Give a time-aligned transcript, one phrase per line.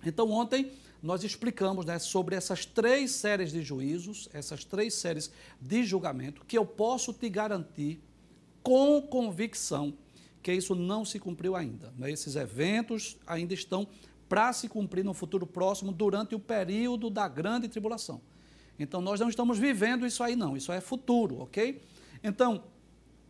[0.04, 0.72] Então, ontem
[1.04, 5.30] nós explicamos né, sobre essas três séries de juízos, essas três séries
[5.62, 8.02] de julgamento, que eu posso te garantir
[8.64, 9.94] com convicção
[10.42, 11.94] que isso não se cumpriu ainda.
[11.98, 12.12] Né?
[12.12, 13.88] Esses eventos ainda estão
[14.28, 18.22] para se cumprir no futuro próximo, durante o período da grande tribulação.
[18.78, 20.56] Então, nós não estamos vivendo isso aí, não.
[20.56, 21.82] Isso é futuro, ok?
[22.24, 22.64] Então,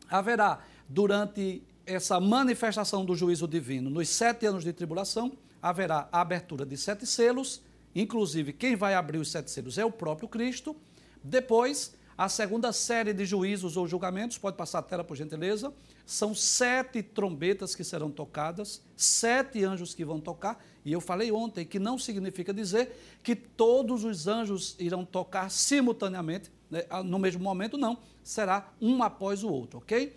[0.10, 5.32] haverá, durante essa manifestação do juízo divino, nos sete anos de tribulação,
[5.62, 7.62] haverá a abertura de sete selos,
[7.96, 10.76] inclusive quem vai abrir os sete selos é o próprio Cristo.
[11.24, 15.74] Depois, a segunda série de juízos ou julgamentos, pode passar a tela por gentileza,
[16.06, 21.66] são sete trombetas que serão tocadas, sete anjos que vão tocar, e eu falei ontem
[21.66, 22.92] que não significa dizer
[23.24, 29.42] que todos os anjos irão tocar simultaneamente, né, no mesmo momento, não, será um após
[29.42, 30.14] o outro, ok?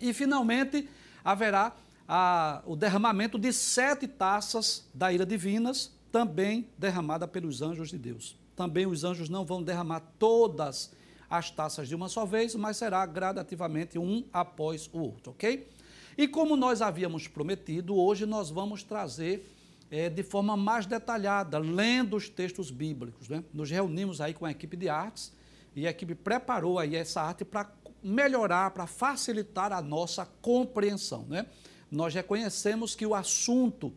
[0.00, 0.88] E finalmente
[1.24, 1.74] haverá
[2.06, 8.36] a, o derramamento de sete taças da ira divinas, também derramada pelos anjos de Deus.
[8.54, 10.96] Também os anjos não vão derramar todas
[11.28, 15.68] as taças de uma só vez, mas será gradativamente um após o outro, ok?
[16.16, 19.48] E como nós havíamos prometido, hoje nós vamos trazer
[19.90, 23.28] é, de forma mais detalhada, lendo os textos bíblicos.
[23.28, 23.44] Né?
[23.54, 25.32] Nos reunimos aí com a equipe de artes
[25.76, 27.70] e a equipe preparou aí essa arte para
[28.02, 31.24] melhorar, para facilitar a nossa compreensão.
[31.28, 31.46] Né?
[31.90, 33.92] nós reconhecemos que o assunto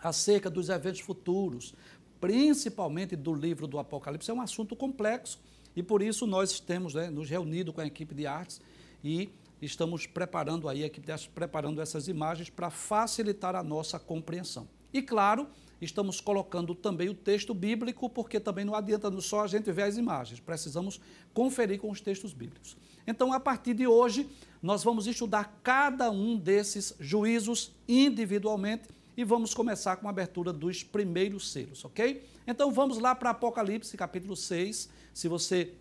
[0.00, 1.74] acerca dos eventos futuros,
[2.20, 5.38] principalmente do livro do Apocalipse, é um assunto complexo
[5.74, 8.60] e por isso nós temos né, nos reunido com a equipe de artes
[9.02, 13.98] e estamos preparando aí, a equipe de artes preparando essas imagens para facilitar a nossa
[13.98, 14.68] compreensão.
[14.92, 15.48] E claro,
[15.80, 19.96] estamos colocando também o texto bíblico, porque também não adianta só a gente ver as
[19.96, 21.00] imagens, precisamos
[21.32, 22.76] conferir com os textos bíblicos.
[23.06, 24.28] Então, a partir de hoje,
[24.62, 30.82] nós vamos estudar cada um desses juízos individualmente e vamos começar com a abertura dos
[30.82, 32.24] primeiros selos, ok?
[32.46, 34.88] Então vamos lá para Apocalipse, capítulo 6.
[35.12, 35.74] Se você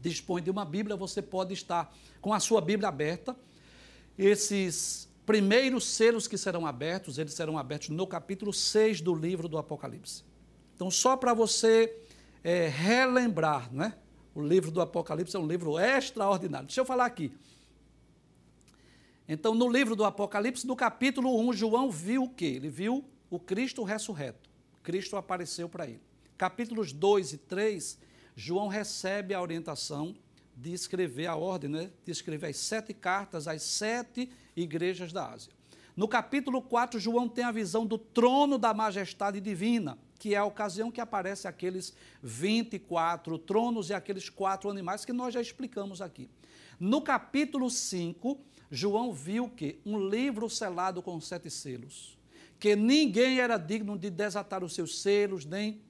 [0.00, 3.36] dispõe de uma Bíblia, você pode estar com a sua Bíblia aberta.
[4.16, 9.58] Esses primeiros selos que serão abertos, eles serão abertos no capítulo 6 do livro do
[9.58, 10.24] Apocalipse.
[10.74, 12.00] Então, só para você
[12.42, 13.94] é, relembrar, não é?
[14.34, 16.66] O livro do Apocalipse é um livro extraordinário.
[16.66, 17.32] Deixa eu falar aqui.
[19.28, 22.46] Então, no livro do Apocalipse, no capítulo 1, João viu o quê?
[22.46, 24.48] Ele viu o Cristo ressurreto.
[24.82, 26.00] Cristo apareceu para ele.
[26.38, 27.98] Capítulos 2 e 3,
[28.34, 30.14] João recebe a orientação
[30.56, 31.90] de escrever a ordem, né?
[32.04, 35.52] de escrever as sete cartas às sete igrejas da Ásia.
[35.94, 40.44] No capítulo 4, João tem a visão do trono da majestade divina que é a
[40.44, 46.28] ocasião que aparece aqueles 24 tronos e aqueles quatro animais que nós já explicamos aqui.
[46.78, 48.38] No capítulo 5,
[48.70, 52.18] João viu que um livro selado com sete selos,
[52.60, 55.80] que ninguém era digno de desatar os seus selos, nem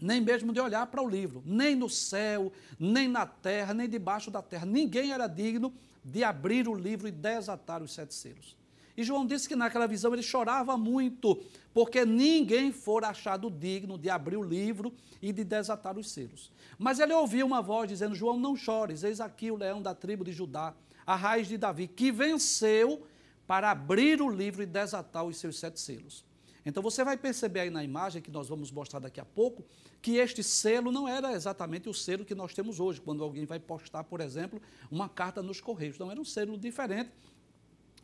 [0.00, 4.30] nem mesmo de olhar para o livro, nem no céu, nem na terra, nem debaixo
[4.30, 4.64] da terra.
[4.64, 8.56] Ninguém era digno de abrir o livro e desatar os sete selos.
[8.96, 11.42] E João disse que naquela visão ele chorava muito,
[11.72, 14.92] porque ninguém fora achado digno de abrir o livro
[15.22, 16.50] e de desatar os selos.
[16.78, 20.24] Mas ele ouviu uma voz dizendo: João, não chores, eis aqui o leão da tribo
[20.24, 20.74] de Judá,
[21.10, 23.04] a raiz de Davi, que venceu
[23.44, 26.24] para abrir o livro e desatar os seus sete selos.
[26.64, 29.64] Então você vai perceber aí na imagem que nós vamos mostrar daqui a pouco
[30.00, 33.58] que este selo não era exatamente o selo que nós temos hoje, quando alguém vai
[33.58, 35.98] postar, por exemplo, uma carta nos correios.
[35.98, 37.10] Não era um selo diferente,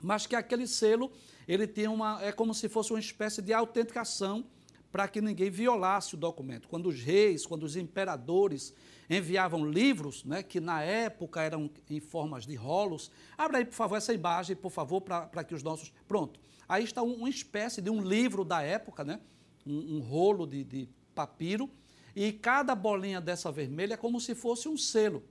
[0.03, 1.12] mas que aquele selo
[1.47, 4.44] ele tinha uma é como se fosse uma espécie de autenticação
[4.91, 6.69] para que ninguém violasse o documento.
[6.69, 8.75] Quando os reis, quando os imperadores
[9.09, 13.11] enviavam livros, né, que na época eram em formas de rolos.
[13.37, 15.93] Abra aí, por favor, essa imagem, por favor, para que os nossos.
[16.09, 16.41] Pronto.
[16.69, 19.21] Aí está um, uma espécie de um livro da época, né?
[19.67, 21.69] um, um rolo de, de papiro,
[22.15, 25.23] e cada bolinha dessa vermelha é como se fosse um selo.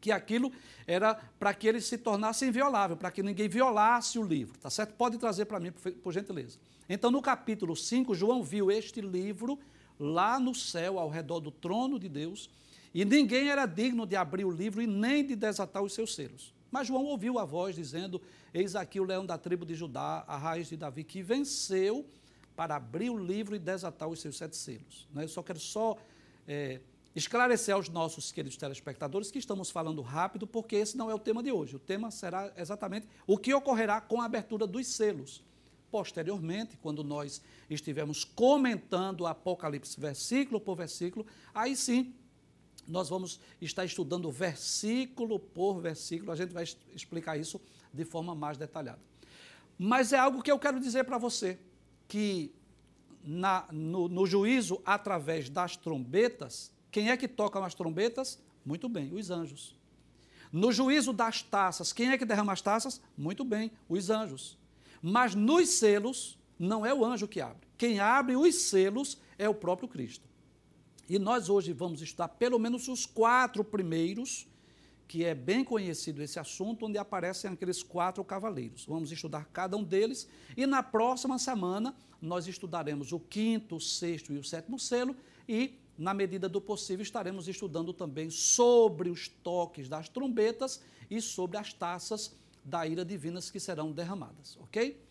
[0.00, 0.52] Que aquilo
[0.86, 4.94] era para que ele se tornasse inviolável, para que ninguém violasse o livro, tá certo?
[4.94, 6.58] Pode trazer para mim, por, gentileza.
[6.88, 9.58] Então, no capítulo 5, João viu este livro
[9.98, 12.48] lá no céu, ao redor do trono de Deus,
[12.94, 16.54] e ninguém era digno de abrir o livro e nem de desatar os seus selos.
[16.70, 18.20] Mas João ouviu a voz dizendo:
[18.52, 22.06] Eis aqui o leão da tribo de Judá, a raiz de Davi, que venceu
[22.56, 25.06] para abrir o livro e desatar os seus sete selos.
[25.12, 25.24] Né?
[25.24, 25.96] Eu só quero só
[26.46, 26.80] é,
[27.18, 31.42] esclarecer aos nossos queridos telespectadores que estamos falando rápido, porque esse não é o tema
[31.42, 31.76] de hoje.
[31.76, 35.44] O tema será exatamente o que ocorrerá com a abertura dos selos.
[35.90, 42.14] Posteriormente, quando nós estivermos comentando o Apocalipse versículo por versículo, aí sim
[42.86, 46.64] nós vamos estar estudando versículo por versículo, a gente vai
[46.94, 47.60] explicar isso
[47.92, 49.00] de forma mais detalhada.
[49.78, 51.58] Mas é algo que eu quero dizer para você,
[52.06, 52.54] que
[53.22, 58.42] na, no, no juízo através das trombetas, quem é que toca as trombetas?
[58.64, 59.78] Muito bem, os anjos.
[60.50, 63.00] No juízo das taças, quem é que derrama as taças?
[63.16, 64.58] Muito bem, os anjos.
[65.00, 67.68] Mas nos selos, não é o anjo que abre.
[67.76, 70.26] Quem abre os selos é o próprio Cristo.
[71.08, 74.48] E nós hoje vamos estudar pelo menos os quatro primeiros,
[75.06, 78.84] que é bem conhecido esse assunto, onde aparecem aqueles quatro cavaleiros.
[78.86, 84.32] Vamos estudar cada um deles e na próxima semana nós estudaremos o quinto, o sexto
[84.32, 85.14] e o sétimo selo
[85.48, 90.80] e, na medida do possível, estaremos estudando também sobre os toques das trombetas
[91.10, 92.34] e sobre as taças
[92.64, 95.02] da ira divinas que serão derramadas, ok?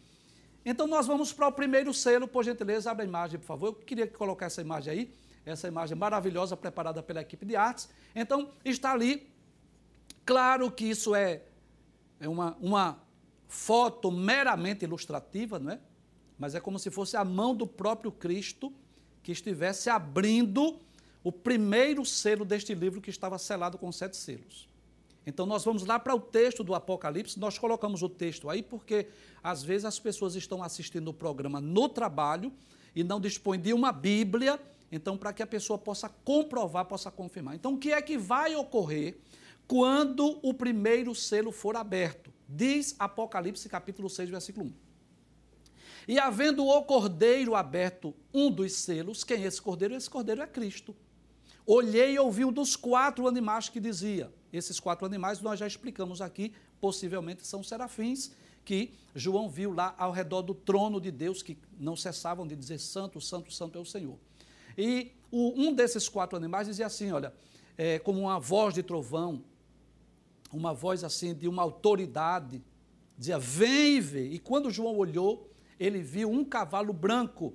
[0.66, 3.68] Então nós vamos para o primeiro selo, por gentileza, abre a imagem, por favor.
[3.68, 5.14] Eu queria colocar essa imagem aí
[5.52, 7.90] essa imagem maravilhosa preparada pela equipe de artes.
[8.16, 9.32] Então, está ali.
[10.26, 11.44] Claro que isso é,
[12.20, 13.02] é uma, uma
[13.48, 15.80] foto meramente ilustrativa, não é?
[16.38, 18.74] Mas é como se fosse a mão do próprio Cristo
[19.28, 20.80] que estivesse abrindo
[21.22, 24.70] o primeiro selo deste livro que estava selado com sete selos.
[25.26, 29.08] Então nós vamos lá para o texto do Apocalipse, nós colocamos o texto aí porque
[29.44, 32.54] às vezes as pessoas estão assistindo o programa no trabalho
[32.96, 34.58] e não dispõem de uma Bíblia
[34.90, 37.54] então, para que a pessoa possa comprovar, possa confirmar.
[37.56, 39.18] Então, o que é que vai ocorrer
[39.68, 42.32] quando o primeiro selo for aberto?
[42.48, 44.87] Diz Apocalipse capítulo 6, versículo 1.
[46.08, 49.94] E havendo o cordeiro aberto um dos selos, quem é esse cordeiro?
[49.94, 50.96] Esse cordeiro é Cristo.
[51.66, 54.32] Olhei e ouvi um dos quatro animais que dizia.
[54.54, 58.32] Esses quatro animais nós já explicamos aqui, possivelmente são serafins,
[58.64, 62.80] que João viu lá ao redor do trono de Deus, que não cessavam de dizer:
[62.80, 64.18] Santo, Santo, Santo é o Senhor.
[64.78, 67.34] E o, um desses quatro animais dizia assim: olha,
[67.78, 69.44] é, como uma voz de trovão,
[70.54, 72.64] uma voz assim de uma autoridade,
[73.18, 74.28] dizia: Vem e vê.
[74.30, 75.47] E quando João olhou,
[75.80, 77.54] ele viu um cavalo branco.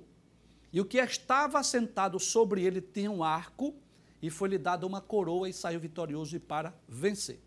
[0.71, 3.75] E o que estava sentado sobre ele tinha um arco,
[4.21, 7.39] e foi-lhe dada uma coroa e saiu vitorioso e para vencer.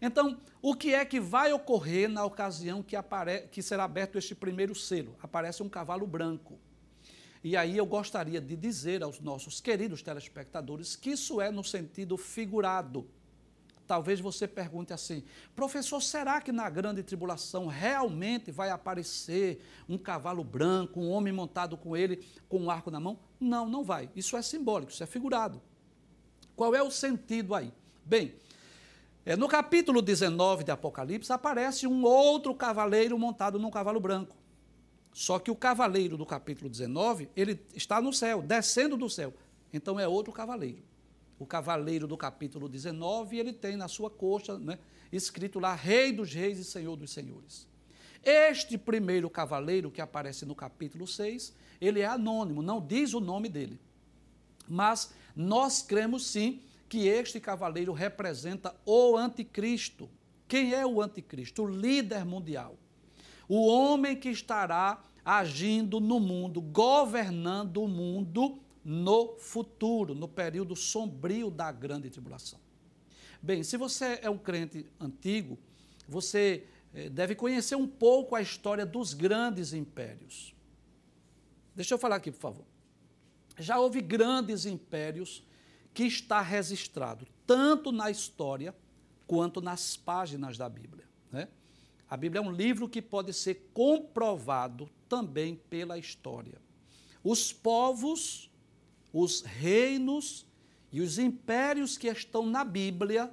[0.00, 3.48] Então, o que é que vai ocorrer na ocasião que, apare...
[3.50, 5.16] que será aberto este primeiro selo?
[5.20, 6.58] Aparece um cavalo branco.
[7.42, 12.16] E aí eu gostaria de dizer aos nossos queridos telespectadores que isso é no sentido
[12.16, 13.08] figurado.
[13.88, 15.24] Talvez você pergunte assim,
[15.56, 21.74] professor, será que na grande tribulação realmente vai aparecer um cavalo branco, um homem montado
[21.74, 23.18] com ele, com um arco na mão?
[23.40, 24.10] Não, não vai.
[24.14, 25.62] Isso é simbólico, isso é figurado.
[26.54, 27.72] Qual é o sentido aí?
[28.04, 28.34] Bem,
[29.24, 34.36] é, no capítulo 19 de Apocalipse aparece um outro cavaleiro montado num cavalo branco.
[35.14, 39.32] Só que o cavaleiro do capítulo 19, ele está no céu, descendo do céu.
[39.72, 40.82] Então é outro cavaleiro.
[41.38, 44.78] O cavaleiro do capítulo 19, ele tem na sua coxa, né,
[45.12, 47.66] escrito lá, Rei dos Reis e Senhor dos Senhores.
[48.22, 53.48] Este primeiro cavaleiro que aparece no capítulo 6, ele é anônimo, não diz o nome
[53.48, 53.78] dele.
[54.68, 60.10] Mas nós cremos sim que este cavaleiro representa o anticristo.
[60.48, 61.62] Quem é o anticristo?
[61.62, 62.76] O líder mundial
[63.48, 71.50] o homem que estará agindo no mundo, governando o mundo no futuro, no período sombrio
[71.50, 72.58] da grande tribulação.
[73.42, 75.58] Bem, se você é um crente antigo,
[76.08, 80.54] você eh, deve conhecer um pouco a história dos grandes impérios.
[81.76, 82.64] Deixa eu falar aqui, por favor.
[83.58, 85.44] Já houve grandes impérios
[85.92, 88.74] que está registrado tanto na história
[89.26, 91.04] quanto nas páginas da Bíblia.
[91.30, 91.46] Né?
[92.08, 96.58] A Bíblia é um livro que pode ser comprovado também pela história.
[97.22, 98.48] Os povos,
[99.12, 100.46] os reinos
[100.92, 103.32] e os impérios que estão na Bíblia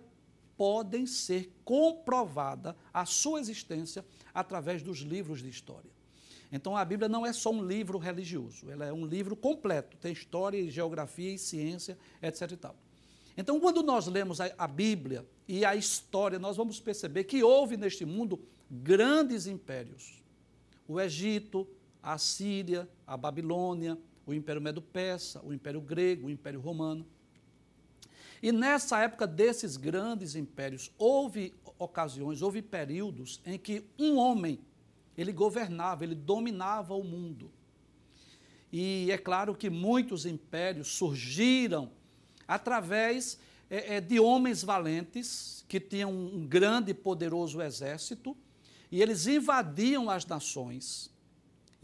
[0.58, 5.92] podem ser comprovada a sua existência através dos livros de história.
[6.52, 10.14] Então a Bíblia não é só um livro religioso, ela é um livro completo, tem
[10.14, 12.76] história, geografia e ciência, etc e tal.
[13.38, 17.76] Então quando nós lemos a, a Bíblia e a história, nós vamos perceber que houve
[17.76, 18.40] neste mundo
[18.70, 20.24] grandes impérios.
[20.88, 21.68] O Egito,
[22.02, 27.06] a Síria, a Babilônia, o Império Medo-Persa, o Império Grego, o Império Romano.
[28.42, 34.60] E nessa época desses grandes impérios, houve ocasiões, houve períodos em que um homem,
[35.18, 37.52] ele governava, ele dominava o mundo.
[38.72, 41.92] E é claro que muitos impérios surgiram
[42.48, 43.40] através
[43.70, 48.36] é, é, de homens valentes que tinham um grande e poderoso exército
[48.92, 51.12] e eles invadiam as nações.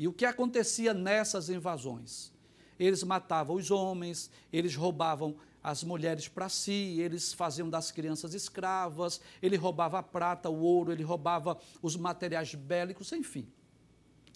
[0.02, 2.34] E o que acontecia nessas invasões?
[2.80, 9.22] Eles matavam os homens, eles roubavam as mulheres para si, eles faziam das crianças escravas,
[9.44, 13.48] ele roubava a prata, o ouro, ele roubava os materiais bélicos, enfim.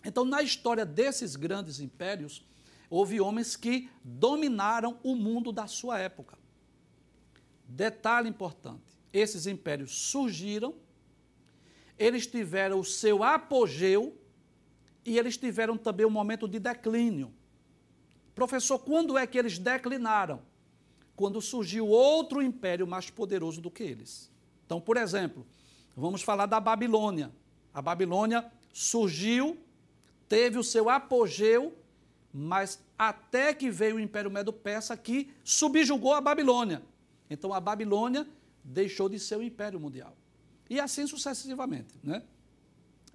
[0.06, 2.46] Então, na história desses grandes impérios,
[2.88, 6.38] houve homens que dominaram o mundo da sua época.
[7.68, 10.76] Detalhe importante: esses impérios surgiram,
[11.98, 14.16] eles tiveram o seu apogeu
[15.06, 17.32] e eles tiveram também um momento de declínio.
[18.34, 20.42] Professor, quando é que eles declinaram?
[21.16, 24.30] quando surgiu outro império mais poderoso do que eles.
[24.66, 25.46] Então, por exemplo,
[25.96, 27.32] vamos falar da Babilônia.
[27.74, 29.58] A Babilônia surgiu,
[30.28, 31.78] teve o seu apogeu,
[32.34, 36.82] mas até que veio o Império Medo-Persa que subjugou a Babilônia.
[37.30, 38.28] Então a Babilônia
[38.64, 40.16] deixou de ser o império mundial.
[40.70, 42.24] E assim sucessivamente, né?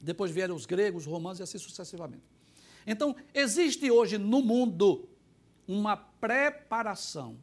[0.01, 2.25] Depois vieram os gregos, os romanos e assim sucessivamente.
[2.87, 5.09] Então, existe hoje no mundo
[5.69, 7.39] uma preparação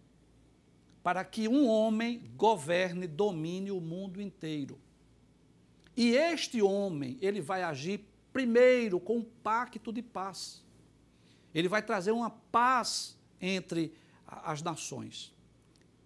[1.03, 4.77] para que um homem governe, domine o mundo inteiro.
[5.95, 10.63] E este homem, ele vai agir primeiro com um pacto de paz.
[11.55, 13.93] Ele vai trazer uma paz entre
[14.27, 15.33] as nações.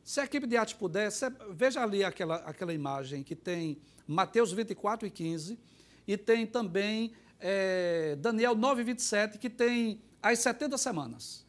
[0.04, 1.10] Se a equipe de arte puder,
[1.52, 5.60] veja ali aquela, aquela imagem que tem Mateus 24 e 15
[6.08, 11.46] e tem também é, Daniel 9 e 27, que tem as 70 semanas.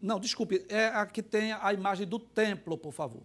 [0.00, 3.22] Não, desculpe, é a que tem a imagem do templo, por favor.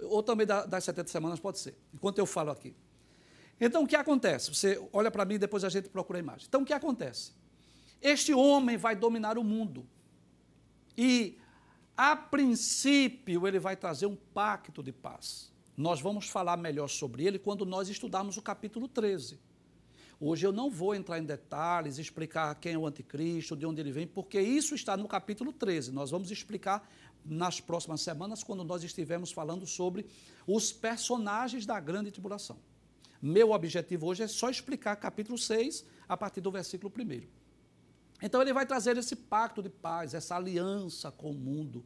[0.00, 2.74] Ou também das 70 semanas, pode ser, enquanto eu falo aqui.
[3.60, 4.52] Então, o que acontece?
[4.52, 6.46] Você olha para mim e depois a gente procura a imagem.
[6.48, 7.32] Então, o que acontece?
[8.00, 9.86] Este homem vai dominar o mundo.
[10.98, 11.38] E,
[11.96, 15.51] a princípio, ele vai trazer um pacto de paz.
[15.82, 19.36] Nós vamos falar melhor sobre ele quando nós estudarmos o capítulo 13.
[20.20, 23.90] Hoje eu não vou entrar em detalhes, explicar quem é o anticristo, de onde ele
[23.90, 25.90] vem, porque isso está no capítulo 13.
[25.90, 26.88] Nós vamos explicar
[27.24, 30.06] nas próximas semanas, quando nós estivermos falando sobre
[30.46, 32.58] os personagens da grande tribulação.
[33.20, 37.26] Meu objetivo hoje é só explicar capítulo 6, a partir do versículo 1.
[38.22, 41.84] Então ele vai trazer esse pacto de paz, essa aliança com o mundo.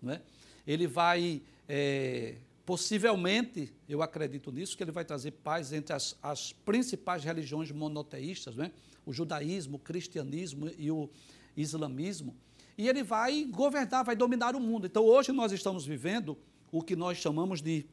[0.00, 0.22] Não é?
[0.64, 6.52] Ele vai é, Possivelmente, eu acredito nisso, que ele vai trazer paz entre as, as
[6.52, 8.72] principais religiões monoteístas, né?
[9.04, 11.10] o judaísmo, o cristianismo e o
[11.56, 12.34] islamismo.
[12.76, 14.86] E ele vai governar, vai dominar o mundo.
[14.86, 16.38] Então, hoje nós estamos vivendo
[16.72, 17.86] o que nós chamamos de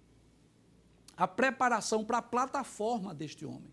[1.16, 3.72] a preparação para a plataforma deste homem.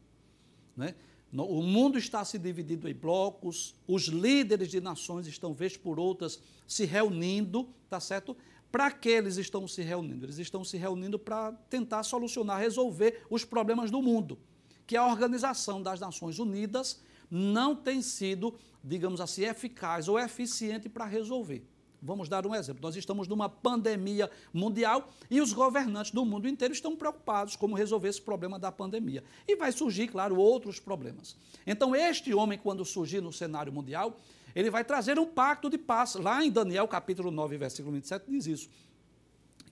[0.76, 0.94] Né?
[1.32, 6.40] O mundo está se dividindo em blocos, os líderes de nações estão, vez por outras,
[6.66, 8.36] se reunindo, tá certo?
[8.70, 10.26] Para que eles estão se reunindo?
[10.26, 14.38] Eles estão se reunindo para tentar solucionar, resolver os problemas do mundo,
[14.87, 21.04] que a Organização das Nações Unidas não tem sido, digamos assim, eficaz ou eficiente para
[21.04, 21.66] resolver.
[22.00, 22.80] Vamos dar um exemplo.
[22.82, 28.08] Nós estamos numa pandemia mundial e os governantes do mundo inteiro estão preocupados como resolver
[28.08, 29.25] esse problema da pandemia.
[29.46, 31.37] E vai surgir, claro, outros problemas.
[31.66, 34.16] Então, este homem, quando surgir no cenário mundial,
[34.58, 36.16] ele vai trazer um pacto de paz.
[36.16, 38.68] Lá em Daniel, capítulo 9, versículo 27, diz isso.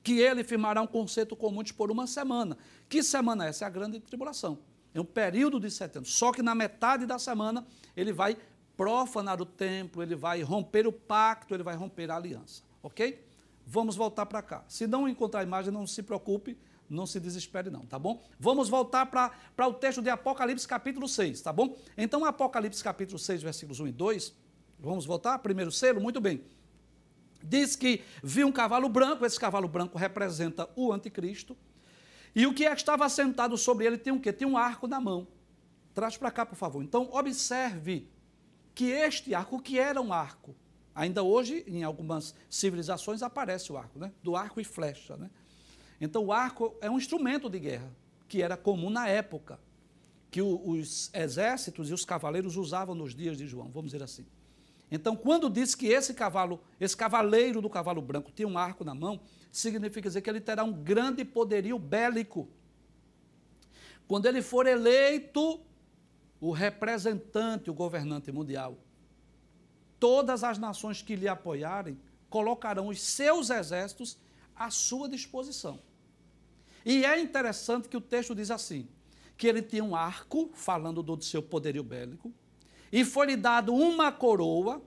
[0.00, 2.56] Que ele firmará um conceito com muitos por uma semana.
[2.88, 3.64] Que semana é essa?
[3.64, 4.60] É a grande tribulação.
[4.94, 6.14] É um período de sete anos.
[6.14, 7.66] Só que na metade da semana
[7.96, 8.36] ele vai
[8.76, 12.62] profanar o templo, ele vai romper o pacto, ele vai romper a aliança.
[12.80, 13.20] Ok?
[13.66, 14.64] Vamos voltar para cá.
[14.68, 16.56] Se não encontrar a imagem, não se preocupe,
[16.88, 18.22] não se desespere não, tá bom?
[18.38, 21.76] Vamos voltar para o texto de Apocalipse capítulo 6, tá bom?
[21.98, 24.45] Então, Apocalipse capítulo 6, versículos 1 e 2,
[24.78, 26.42] vamos voltar, primeiro selo, muito bem.
[27.42, 31.56] Diz que viu um cavalo branco, esse cavalo branco representa o anticristo,
[32.34, 34.32] e o que é estava sentado sobre ele tem o quê?
[34.32, 35.26] Tem um arco na mão.
[35.94, 36.82] Traz para cá, por favor.
[36.82, 38.10] Então, observe
[38.74, 40.54] que este arco, que era um arco?
[40.94, 44.12] Ainda hoje, em algumas civilizações, aparece o arco, né?
[44.22, 45.30] Do arco e flecha, né?
[45.98, 47.90] Então, o arco é um instrumento de guerra
[48.28, 49.58] que era comum na época,
[50.30, 54.26] que os exércitos e os cavaleiros usavam nos dias de João, vamos dizer assim.
[54.90, 58.94] Então, quando diz que esse cavalo, esse cavaleiro do cavalo branco tem um arco na
[58.94, 62.48] mão, significa dizer que ele terá um grande poderio bélico.
[64.06, 65.60] Quando ele for eleito
[66.40, 68.78] o representante, o governante mundial,
[69.98, 71.98] todas as nações que lhe apoiarem
[72.30, 74.18] colocarão os seus exércitos
[74.54, 75.80] à sua disposição.
[76.84, 78.88] E é interessante que o texto diz assim:
[79.36, 82.32] que ele tinha um arco, falando do seu poderio bélico,
[82.96, 84.82] e foi-lhe dado uma coroa,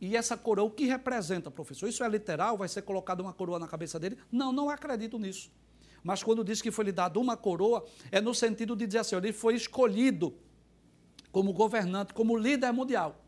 [0.00, 1.88] e essa coroa, o que representa, professor?
[1.88, 2.56] Isso é literal?
[2.56, 4.16] Vai ser colocada uma coroa na cabeça dele?
[4.30, 5.50] Não, não acredito nisso.
[6.00, 9.32] Mas quando diz que foi-lhe dado uma coroa, é no sentido de dizer assim: ele
[9.32, 10.38] foi escolhido
[11.32, 13.24] como governante, como líder mundial.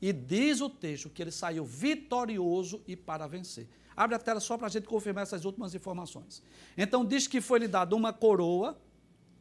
[0.00, 3.68] E diz o texto que ele saiu vitorioso e para vencer.
[3.94, 6.42] Abre a tela só para a gente confirmar essas últimas informações.
[6.78, 8.80] Então, diz que foi lhe dada uma coroa.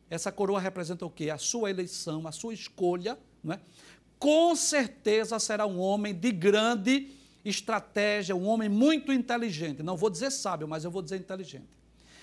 [0.10, 1.30] Essa coroa representa o quê?
[1.30, 3.18] A sua eleição, a sua escolha.
[3.42, 3.62] Não é?
[4.20, 7.12] Com certeza será um homem de grande
[7.44, 9.82] estratégia, um homem muito inteligente.
[9.82, 11.80] Não vou dizer sábio, mas eu vou dizer inteligente.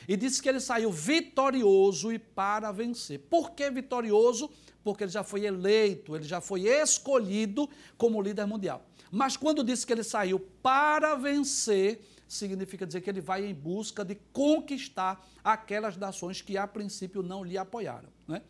[0.06, 3.18] E disse que ele saiu vitorioso e para vencer.
[3.18, 4.50] Por que vitorioso?
[4.84, 8.86] Porque ele já foi eleito, ele já foi escolhido como líder mundial.
[9.10, 14.04] Mas quando disse que ele saiu para vencer, significa dizer que ele vai em busca
[14.04, 18.08] de conquistar aquelas nações que a princípio não lhe apoiaram.
[18.28, 18.42] Né?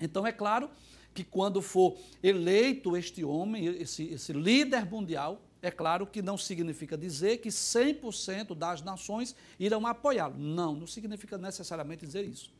[0.00, 0.70] Então é claro
[1.14, 6.98] que quando for eleito este homem, esse, esse líder mundial, é claro que não significa
[6.98, 10.36] dizer que 100% das nações irão apoiá-lo.
[10.36, 12.52] Não, não significa necessariamente dizer isso.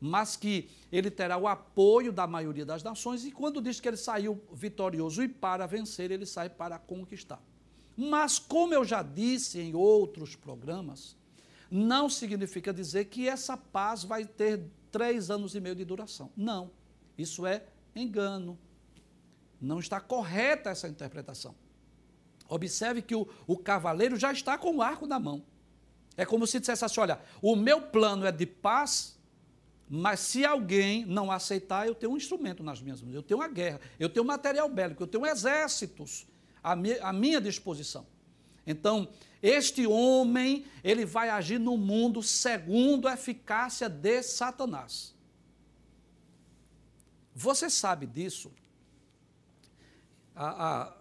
[0.00, 3.96] Mas que ele terá o apoio da maioria das nações, e quando diz que ele
[3.96, 7.42] saiu vitorioso e para vencer, ele sai para conquistar.
[7.96, 11.16] Mas, como eu já disse em outros programas,
[11.70, 16.30] não significa dizer que essa paz vai ter três anos e meio de duração.
[16.36, 16.70] Não.
[17.18, 17.64] Isso é
[18.02, 18.58] engano.
[19.60, 21.54] Não está correta essa interpretação.
[22.48, 25.44] Observe que o, o cavaleiro já está com o arco na mão.
[26.16, 29.18] É como se dissesse assim: olha, o meu plano é de paz,
[29.88, 33.48] mas se alguém não aceitar, eu tenho um instrumento nas minhas mãos, eu tenho uma
[33.48, 36.26] guerra, eu tenho material bélico, eu tenho exércitos
[36.62, 38.06] à minha disposição.
[38.66, 39.08] Então,
[39.40, 45.15] este homem, ele vai agir no mundo segundo a eficácia de Satanás.
[47.38, 48.50] Você sabe disso?
[50.34, 50.96] A, a,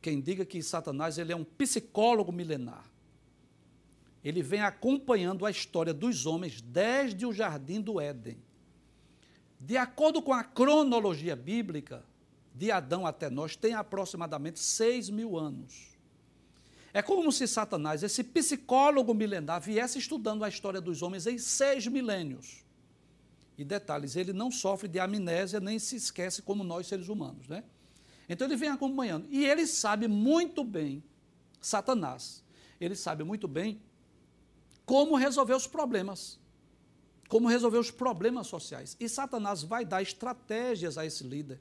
[0.00, 2.88] quem diga que Satanás ele é um psicólogo milenar.
[4.22, 8.40] Ele vem acompanhando a história dos homens desde o jardim do Éden.
[9.58, 12.04] De acordo com a cronologia bíblica,
[12.54, 15.96] de Adão até nós tem aproximadamente 6 mil anos.
[16.94, 21.88] É como se Satanás, esse psicólogo milenar, viesse estudando a história dos homens em seis
[21.88, 22.62] milênios.
[23.62, 27.62] E detalhes, ele não sofre de amnésia nem se esquece como nós seres humanos, né?
[28.28, 29.28] Então ele vem acompanhando.
[29.30, 31.02] E ele sabe muito bem,
[31.60, 32.42] Satanás,
[32.80, 33.80] ele sabe muito bem
[34.84, 36.40] como resolver os problemas.
[37.28, 38.96] Como resolver os problemas sociais.
[38.98, 41.60] E Satanás vai dar estratégias a esse líder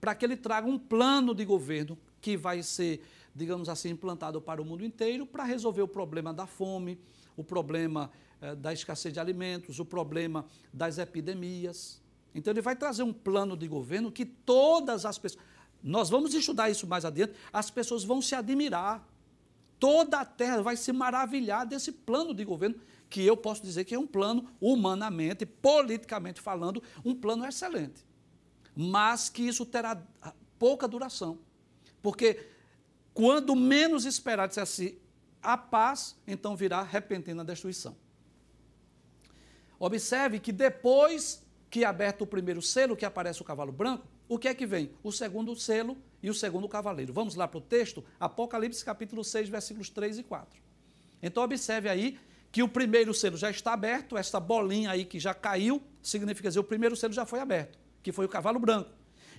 [0.00, 4.60] para que ele traga um plano de governo que vai ser, digamos assim, implantado para
[4.60, 6.98] o mundo inteiro para resolver o problema da fome,
[7.36, 12.00] o problema eh, da escassez de alimentos, o problema das epidemias.
[12.34, 15.44] Então ele vai trazer um plano de governo que todas as pessoas.
[15.82, 19.06] Nós vamos estudar isso mais adiante, as pessoas vão se admirar.
[19.78, 22.76] Toda a terra vai se maravilhar desse plano de governo,
[23.10, 28.04] que eu posso dizer que é um plano, humanamente, politicamente falando, um plano excelente
[28.74, 30.02] mas que isso terá
[30.58, 31.38] pouca duração.
[32.00, 32.48] Porque
[33.14, 34.98] quando menos esperar, disser assim,
[35.42, 37.96] a paz, então virá repentina destruição.
[39.78, 44.38] Observe que depois que é aberto o primeiro selo, que aparece o cavalo branco, o
[44.38, 44.92] que é que vem?
[45.02, 47.12] O segundo selo e o segundo cavaleiro.
[47.12, 48.04] Vamos lá para o texto?
[48.20, 50.60] Apocalipse capítulo 6, versículos 3 e 4.
[51.22, 52.18] Então observe aí
[52.50, 56.60] que o primeiro selo já está aberto, essa bolinha aí que já caiu, significa dizer
[56.60, 58.90] o primeiro selo já foi aberto, que foi o cavalo branco.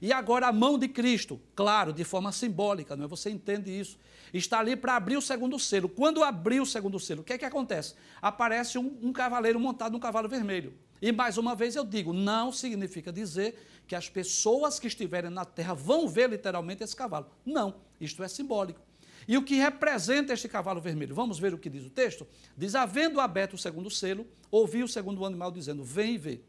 [0.04, 3.08] E agora a mão de Cristo, claro, de forma simbólica, não é?
[3.08, 3.98] Você entende isso?
[4.34, 5.88] Está ali para abrir o segundo selo.
[5.88, 7.96] Quando abrir o segundo selo, o que é que acontece?
[8.22, 10.74] Aparece um, um cavaleiro montado num cavalo vermelho.
[11.02, 13.56] E mais uma vez eu digo, não significa dizer
[13.88, 17.28] que as pessoas que estiverem na terra vão ver literalmente esse cavalo.
[17.46, 18.82] Não, isto é simbólico.
[19.26, 21.16] E o que representa este cavalo vermelho?
[21.16, 22.28] Vamos ver o que diz o texto?
[22.58, 26.42] Diz: Havendo aberto o segundo selo, ouvi o segundo animal dizendo: Vem e vê.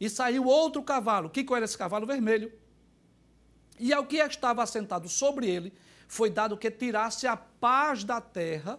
[0.00, 1.26] E saiu outro cavalo.
[1.26, 2.50] O que era esse cavalo vermelho?
[3.80, 5.72] E ao que estava assentado sobre ele,
[6.06, 8.78] foi dado que tirasse a paz da terra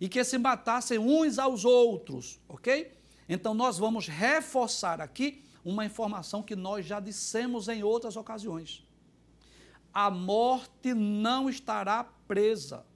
[0.00, 2.92] e que se matassem uns aos outros, ok?
[3.28, 8.86] Então nós vamos reforçar aqui uma informação que nós já dissemos em outras ocasiões.
[9.92, 12.86] A morte não estará presa.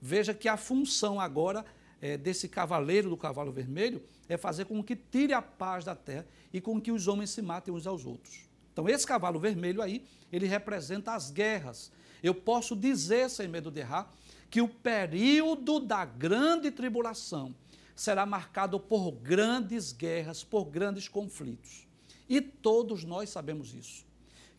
[0.00, 1.64] Veja que a função agora
[2.00, 6.26] é, desse cavaleiro do cavalo vermelho é fazer com que tire a paz da terra
[6.52, 8.53] e com que os homens se matem uns aos outros.
[8.74, 11.90] Então, esse cavalo vermelho aí, ele representa as guerras.
[12.22, 14.12] Eu posso dizer, sem medo de errar,
[14.50, 17.54] que o período da grande tribulação
[17.96, 21.86] será marcado por grandes guerras, por grandes conflitos.
[22.28, 24.04] E todos nós sabemos isso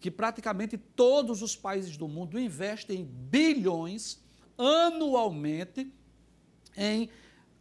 [0.06, 4.20] que praticamente todos os países do mundo investem bilhões
[4.56, 5.92] anualmente
[6.78, 7.10] em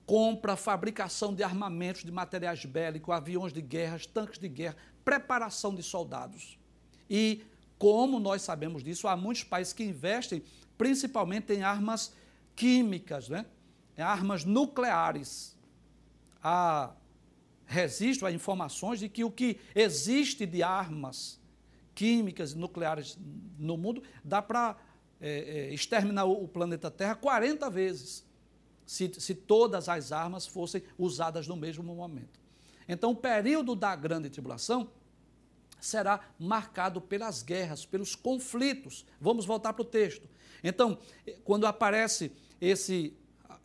[0.05, 5.83] compra, fabricação de armamentos, de materiais bélicos, aviões de guerra, tanques de guerra, preparação de
[5.83, 6.59] soldados.
[7.09, 7.43] E,
[7.79, 10.43] como nós sabemos disso, há muitos países que investem
[10.79, 12.13] principalmente em armas
[12.57, 13.47] químicas, né?
[13.97, 15.57] em armas nucleares.
[16.43, 16.93] Há
[17.67, 21.41] registro, informações de que o que existe de armas
[21.95, 23.17] químicas e nucleares
[23.59, 24.77] no mundo, dá para
[25.21, 28.25] é, é, exterminar o, planeta Terra 40 vezes,
[28.85, 32.44] se, se todas as armas fossem usadas no mesmo momento.
[32.89, 34.91] Então, o período da grande tribulação
[35.81, 39.05] será marcado pelas guerras, pelos conflitos.
[39.21, 40.29] Vamos voltar para o texto.
[40.63, 40.99] Então,
[41.45, 43.17] quando aparece esse.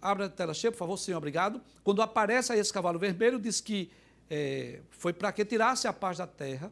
[0.02, 1.62] Abra a tela cheia, por favor, senhor, obrigado.
[1.84, 3.92] Quando aparece esse cavalo vermelho, diz que
[4.30, 6.72] é, foi para que tirasse a paz da terra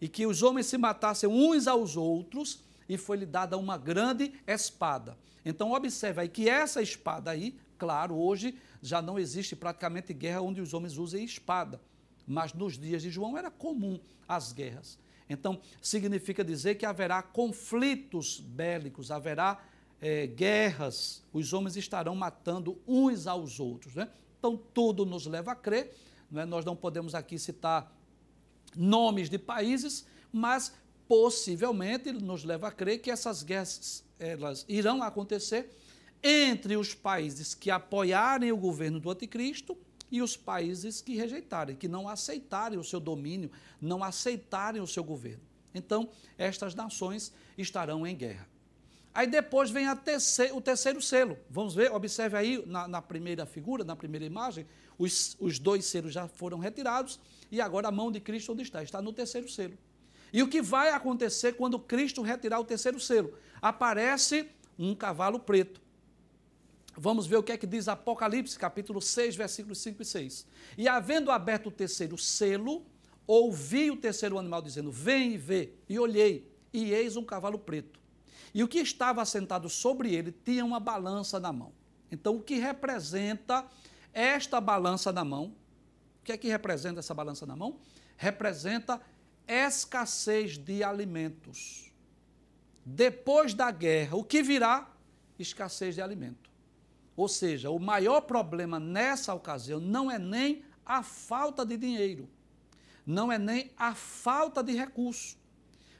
[0.00, 5.16] e que os homens se matassem uns aos outros, e foi-lhe dada uma grande espada.
[5.44, 10.60] Então, observe aí que essa espada aí, claro, hoje já não existe praticamente guerra onde
[10.60, 11.80] os homens usem espada,
[12.26, 14.98] mas nos dias de João era comum as guerras.
[15.28, 19.64] Então, significa dizer que haverá conflitos bélicos, haverá
[20.00, 23.94] é, guerras, os homens estarão matando uns aos outros.
[23.94, 24.08] Né?
[24.38, 25.94] Então, tudo nos leva a crer.
[26.30, 26.44] Né?
[26.44, 27.96] Nós não podemos aqui citar
[28.76, 30.74] nomes de países, mas
[31.06, 35.70] possivelmente nos leva a crer que essas guerras elas irão acontecer
[36.22, 39.76] entre os países que apoiarem o governo do anticristo
[40.10, 45.02] e os países que rejeitarem, que não aceitarem o seu domínio, não aceitarem o seu
[45.02, 45.42] governo.
[45.74, 48.46] Então, estas nações estarão em guerra.
[49.14, 51.38] Aí depois vem o terceiro selo.
[51.50, 54.66] Vamos ver, observe aí na, na primeira figura, na primeira imagem,
[54.98, 57.18] os, os dois selos já foram retirados
[57.50, 58.82] e agora a mão de Cristo onde está?
[58.82, 59.76] Está no terceiro selo.
[60.32, 63.34] E o que vai acontecer quando Cristo retirar o terceiro selo?
[63.60, 65.80] Aparece um cavalo preto.
[66.96, 70.46] Vamos ver o que é que diz Apocalipse, capítulo 6, versículos 5 e 6.
[70.78, 72.84] E havendo aberto o terceiro selo,
[73.26, 75.72] ouvi o terceiro animal dizendo: Vem e vê.
[75.88, 78.00] E olhei, e eis um cavalo preto.
[78.54, 81.72] E o que estava assentado sobre ele tinha uma balança na mão.
[82.10, 83.66] Então, o que representa
[84.12, 85.54] esta balança na mão
[86.22, 87.80] o que é que representa essa balança na mão?
[88.16, 89.00] Representa
[89.46, 91.92] escassez de alimentos.
[92.86, 94.88] Depois da guerra, o que virá?
[95.36, 96.51] Escassez de alimento.
[97.16, 102.28] Ou seja, o maior problema nessa ocasião não é nem a falta de dinheiro,
[103.06, 105.36] não é nem a falta de recurso,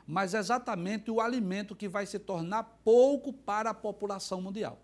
[0.06, 4.80] mas exatamente o alimento que vai se tornar pouco para a população mundial.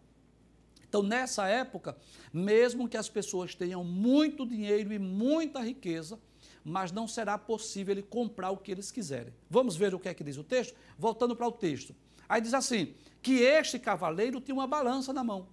[0.89, 1.97] Então, nessa época,
[2.33, 6.19] mesmo que as pessoas tenham muito dinheiro e muita riqueza,
[6.65, 9.33] mas não será possível ele comprar o que eles quiserem.
[9.51, 10.75] Vamos ver o que é que diz o texto?
[10.99, 11.95] Voltando para o texto.
[12.29, 15.49] Aí diz assim: que este cavaleiro tinha uma balança na mão.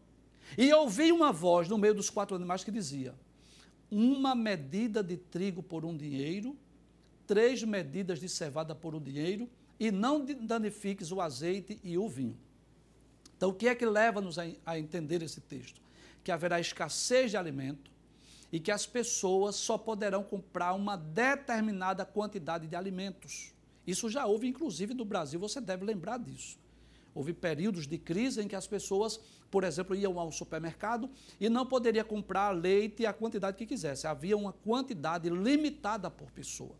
[0.57, 3.15] E ouvi uma voz no meio dos quatro animais que dizia:
[3.89, 6.55] Uma medida de trigo por um dinheiro,
[7.25, 12.37] três medidas de cevada por um dinheiro, e não danifiques o azeite e o vinho.
[13.35, 15.81] Então, o que é que leva-nos a, entender esse texto?
[16.23, 17.91] Que haverá escassez de alimento
[18.51, 23.53] e que as pessoas só poderão comprar uma determinada quantidade de alimentos.
[23.85, 26.57] Isso já houve, inclusive, no Brasil, você deve lembrar disso.
[27.15, 31.65] Houve períodos de crise em que as pessoas, por exemplo, iam ao supermercado e não
[31.65, 34.05] poderia comprar leite a quantidade que quisesse.
[34.05, 36.75] Havia uma quantidade limitada por pessoa.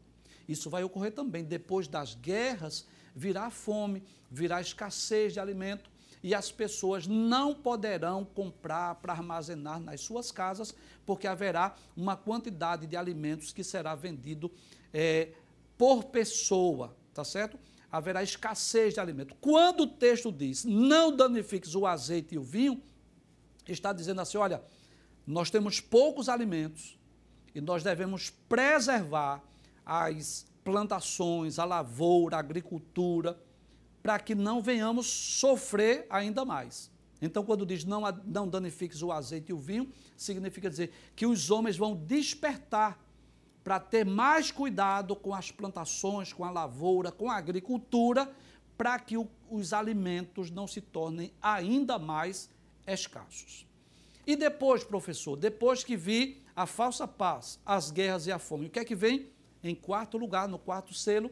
[0.47, 5.89] Isso vai ocorrer também depois das guerras, virá fome, virá escassez de alimento
[6.21, 12.87] e as pessoas não poderão comprar para armazenar nas suas casas, porque haverá uma quantidade
[12.87, 14.51] de alimentos que será vendido
[14.91, 15.29] é,
[15.77, 17.59] por pessoa, tá certo?
[17.95, 19.35] Haverá escassez de alimento.
[19.39, 22.81] Quando o texto diz não danifiques o azeite e o vinho,
[23.67, 24.61] está dizendo assim: olha,
[25.25, 26.99] nós temos poucos alimentos
[27.53, 29.41] e nós devemos preservar
[29.85, 33.39] as plantações, a lavoura, a agricultura,
[34.03, 36.91] para que não venhamos sofrer ainda mais.
[37.21, 41.49] Então, quando diz não, não danifiques o azeite e o vinho, significa dizer que os
[41.49, 42.99] homens vão despertar
[43.65, 48.31] para ter mais cuidado com as plantações, com a lavoura, com a agricultura,
[48.77, 52.47] para que o, os alimentos não se tornem ainda mais
[52.85, 53.67] escassos.
[54.27, 58.69] E depois, professor, depois que vi a falsa paz, as guerras e a fome, o
[58.69, 59.31] que é que vem?
[59.63, 61.31] Em quarto lugar, no quarto selo,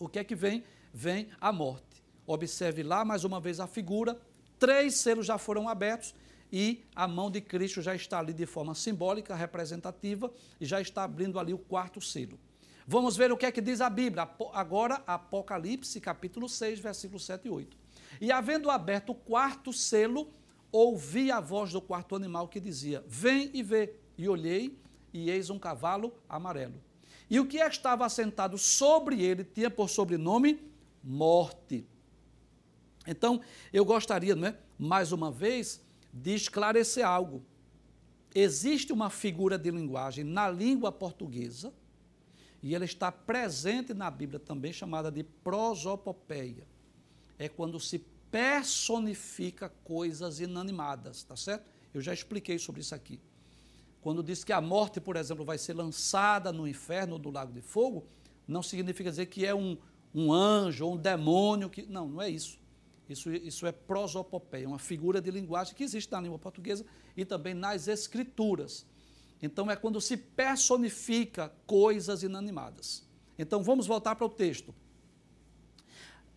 [0.00, 0.64] o que é que vem?
[0.92, 2.02] vem a morte.
[2.26, 4.18] Observe lá mais uma vez a figura:
[4.58, 6.14] três selos já foram abertos
[6.52, 11.04] e a mão de Cristo já está ali de forma simbólica, representativa, e já está
[11.04, 12.38] abrindo ali o quarto selo.
[12.86, 14.28] Vamos ver o que é que diz a Bíblia.
[14.54, 17.76] Agora, Apocalipse, capítulo 6, versículos 7 e 8.
[18.20, 20.32] E havendo aberto o quarto selo,
[20.72, 23.94] ouvi a voz do quarto animal que dizia: Vem e vê.
[24.16, 24.78] E olhei,
[25.12, 26.82] e eis um cavalo amarelo.
[27.30, 30.58] E o que estava assentado sobre ele tinha por sobrenome
[31.04, 31.86] morte.
[33.06, 33.40] Então,
[33.72, 35.80] eu gostaria, não é, mais uma vez,
[36.12, 37.44] de esclarecer algo.
[38.34, 41.72] Existe uma figura de linguagem na língua portuguesa,
[42.62, 46.66] e ela está presente na Bíblia também, chamada de prosopopeia.
[47.38, 51.70] É quando se personifica coisas inanimadas, tá certo?
[51.94, 53.20] Eu já expliquei sobre isso aqui.
[54.00, 57.60] Quando diz que a morte, por exemplo, vai ser lançada no inferno do lago de
[57.60, 58.06] fogo,
[58.46, 59.76] não significa dizer que é um,
[60.14, 61.68] um anjo ou um demônio.
[61.68, 62.58] que Não, não é isso.
[63.08, 66.84] Isso, isso é prosopopeia, uma figura de linguagem que existe na língua portuguesa
[67.16, 68.84] e também nas escrituras.
[69.40, 73.06] Então é quando se personifica coisas inanimadas.
[73.38, 74.74] Então vamos voltar para o texto.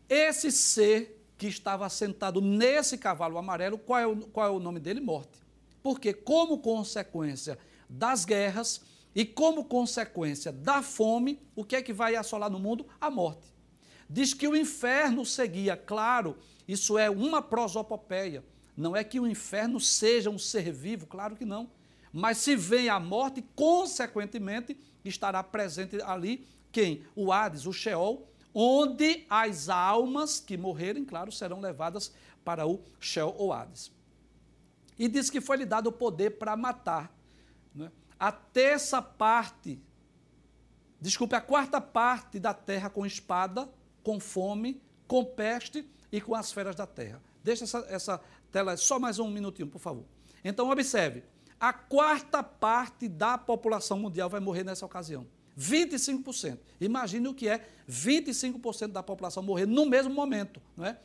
[0.08, 4.80] Esse ser que estava sentado nesse cavalo amarelo, qual é o, qual é o nome
[4.80, 5.02] dele?
[5.02, 5.40] Morte.
[5.82, 7.58] Porque, como consequência
[7.90, 8.82] das guerras
[9.16, 12.86] e como consequência da fome, o que é que vai assolar no mundo?
[13.00, 13.52] A morte.
[14.08, 16.38] Diz que o inferno seguia, claro,
[16.72, 18.44] isso é uma prosopopeia.
[18.78, 21.70] Não é que o inferno seja um ser vivo, claro que não.
[22.14, 27.06] Mas se vem a morte, consequentemente, estará presente ali quem?
[27.14, 33.36] O Hades, o Sheol, onde as almas que morrerem, claro, serão levadas para o Sheol
[33.38, 33.92] ou Hades.
[34.98, 37.14] E diz que foi lhe dado o poder para matar.
[37.76, 37.92] Né?
[38.18, 39.82] A terça parte,
[41.02, 43.70] desculpe, a quarta parte da terra com espada
[44.04, 47.22] com fome, com peste e com as feras da terra.
[47.44, 48.22] Deixa essa, essa
[48.52, 50.06] tela só mais um minutinho, por favor.
[50.44, 51.24] Então, observe:
[51.60, 55.28] a quarta parte da população mundial vai morrer nessa ocasião.
[55.58, 56.60] 25%.
[56.80, 60.98] Imagine o que é 25% da população morrer no mesmo momento, não é?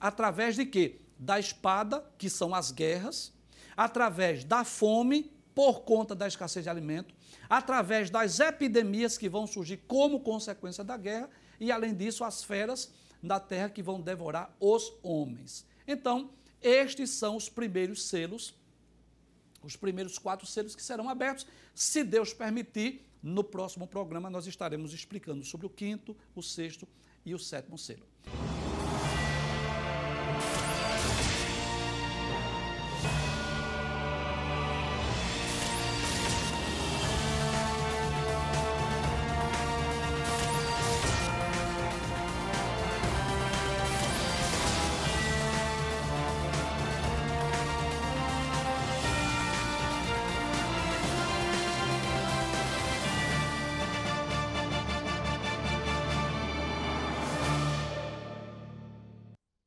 [0.00, 1.00] Através de quê?
[1.18, 3.32] Da espada, que são as guerras,
[3.76, 7.14] através da fome, por conta da escassez de alimento,
[7.48, 12.90] através das epidemias que vão surgir como consequência da guerra e, além disso, as feras
[13.22, 15.66] da terra que vão devorar os homens.
[15.86, 16.30] Então,
[16.62, 18.54] estes são os primeiros selos,
[19.62, 21.46] os primeiros quatro selos que serão abertos.
[21.74, 26.88] Se Deus permitir, no próximo programa nós estaremos explicando sobre o quinto, o sexto
[27.24, 28.06] e o sétimo selo.